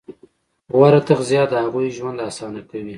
غوره 0.75 1.01
تغذیه 1.07 1.43
د 1.49 1.53
هغوی 1.63 1.87
ژوند 1.97 2.17
اسانه 2.29 2.61
کوي. 2.69 2.89